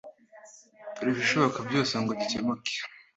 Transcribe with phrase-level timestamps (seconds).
[0.95, 2.73] dore ibishoboka byose ngo gikemuke